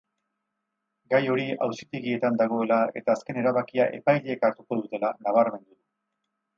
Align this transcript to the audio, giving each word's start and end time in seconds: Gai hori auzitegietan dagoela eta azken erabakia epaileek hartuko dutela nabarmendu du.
Gai 1.13 1.19
hori 1.33 1.45
auzitegietan 1.65 2.41
dagoela 2.41 2.79
eta 3.03 3.15
azken 3.19 3.41
erabakia 3.45 3.89
epaileek 4.01 4.49
hartuko 4.51 4.83
dutela 4.85 5.17
nabarmendu 5.25 5.75
du. 5.81 5.83